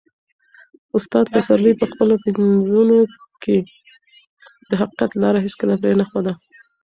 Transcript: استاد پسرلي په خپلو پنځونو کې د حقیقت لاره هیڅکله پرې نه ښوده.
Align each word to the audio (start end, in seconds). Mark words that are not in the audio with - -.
استاد 0.97 1.25
پسرلي 1.33 1.73
په 1.79 1.85
خپلو 1.91 2.15
پنځونو 2.23 2.97
کې 3.43 3.57
د 4.69 4.71
حقیقت 4.81 5.11
لاره 5.21 5.39
هیڅکله 5.45 5.75
پرې 5.81 5.93
نه 5.99 6.05
ښوده. 6.09 6.33